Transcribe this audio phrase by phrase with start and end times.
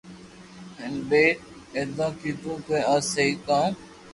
[0.77, 1.29] ھين ٻئير
[1.75, 3.67] اينو ڪيدو ڪو اي سائين ڪاو